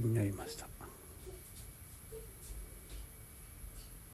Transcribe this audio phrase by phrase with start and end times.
[0.00, 0.73] になりました。